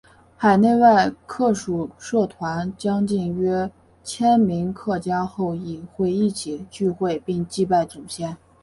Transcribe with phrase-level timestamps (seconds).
[0.35, 3.69] 海内外客属社团将近约
[4.03, 8.35] 千名客家后裔会一起聚会并祭拜祖先。